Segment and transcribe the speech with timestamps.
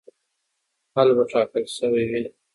[0.93, 2.23] حل به ټاکل شوی وي.